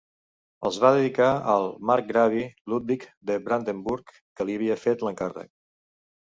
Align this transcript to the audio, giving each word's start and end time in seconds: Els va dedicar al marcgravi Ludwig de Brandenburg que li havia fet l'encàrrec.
Els 0.69 0.77
va 0.83 0.89
dedicar 0.93 1.27
al 1.55 1.67
marcgravi 1.89 2.45
Ludwig 2.73 3.05
de 3.31 3.37
Brandenburg 3.45 4.15
que 4.41 4.49
li 4.51 4.57
havia 4.61 4.79
fet 4.87 5.07
l'encàrrec. 5.11 5.53